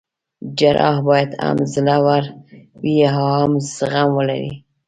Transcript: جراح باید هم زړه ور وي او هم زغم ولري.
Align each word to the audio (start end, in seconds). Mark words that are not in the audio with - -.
جراح 0.57 0.97
باید 1.07 1.31
هم 1.43 1.57
زړه 1.73 1.97
ور 2.05 2.23
وي 2.81 2.97
او 3.15 3.25
هم 3.37 3.51
زغم 3.75 4.09
ولري. 4.17 4.53